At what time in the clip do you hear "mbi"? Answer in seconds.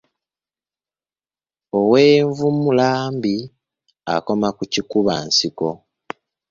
3.15-3.35